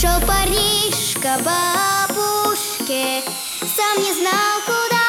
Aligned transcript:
Шел 0.00 0.18
парнишка 0.26 1.36
бабушке, 1.44 3.22
сам 3.60 4.02
не 4.02 4.12
знал 4.14 4.62
куда. 4.64 5.08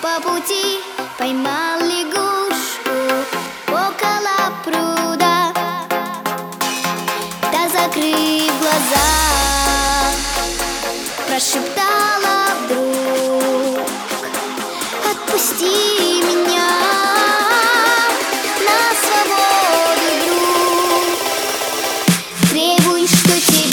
По 0.00 0.22
пути 0.22 0.80
поймал 1.18 1.80
лягушку 1.80 2.96
около 3.68 4.54
пруда, 4.64 5.52
да 7.52 7.68
закрыв 7.68 8.52
глаза, 8.58 9.10
прошептала 11.28 12.54
вдруг. 12.64 12.85
Vivo 22.56 22.96
e 22.96 23.04
estou 23.04 23.65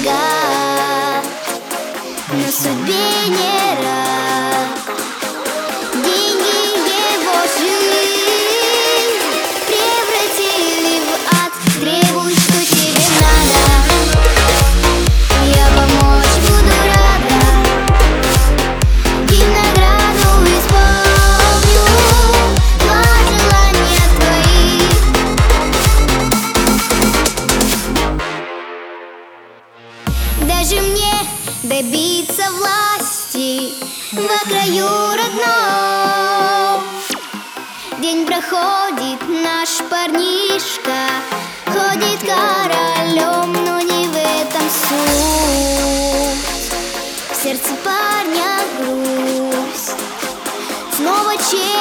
дорога, 0.00 1.22
но 2.32 2.50
судьбе 2.50 2.94
не 3.28 3.49
не 31.80 32.22
биться 32.22 32.50
власти 32.52 33.72
во 34.12 34.38
краю 34.48 34.88
родном. 35.16 36.84
День 38.00 38.26
проходит, 38.26 39.20
наш 39.28 39.78
парнишка 39.88 41.08
ходит 41.66 42.20
королем, 42.20 43.52
но 43.64 43.80
не 43.80 44.06
в 44.08 44.16
этом 44.16 44.62
суть. 44.88 46.40
В 47.30 47.42
сердце 47.42 47.74
парня 47.84 48.60
грусть, 48.78 49.96
снова 50.96 51.36
честь. 51.36 51.79